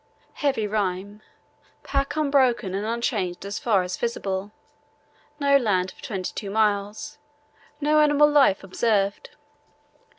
[0.33, 1.21] Heavy rime.
[1.83, 4.51] Pack unbroken and unchanged as far as visible.
[5.39, 7.19] No land for 22 miles.
[7.79, 9.29] No animal life observed."